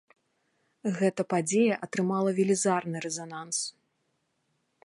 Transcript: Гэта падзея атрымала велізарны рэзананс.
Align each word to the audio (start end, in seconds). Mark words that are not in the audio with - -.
Гэта 0.99 1.21
падзея 1.33 1.75
атрымала 1.87 2.29
велізарны 2.39 2.97
рэзананс. 3.07 3.57